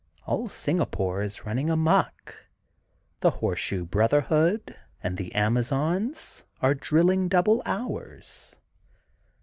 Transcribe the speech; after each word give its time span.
All 0.25 0.49
Singapore 0.49 1.21
is 1.21 1.45
running 1.45 1.69
amuck. 1.69 2.47
The 3.19 3.29
Horseshoe 3.29 3.85
Brotherhood 3.85 4.75
and 5.03 5.15
the 5.15 5.31
Amazons 5.35 6.43
are 6.59 6.73
drilling 6.73 7.27
double 7.27 7.61
hours. 7.67 8.57